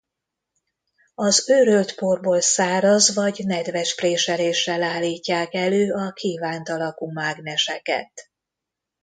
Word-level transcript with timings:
Az 1.15 1.49
őrölt 1.49 1.95
porból 1.95 2.41
száraz 2.41 3.13
vagy 3.13 3.41
nedves 3.45 3.95
préseléssel 3.95 4.83
állítják 4.83 5.53
elő 5.53 5.91
a 5.93 6.11
kívánt 6.11 6.69
alakú 6.69 7.11
mágneseket. 7.11 8.29